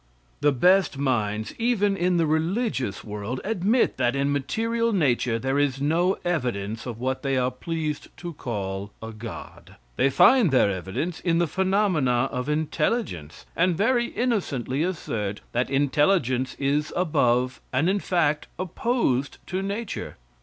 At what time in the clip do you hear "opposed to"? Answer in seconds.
18.57-19.61